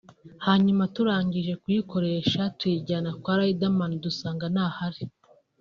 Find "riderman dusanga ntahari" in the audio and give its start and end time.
3.39-5.03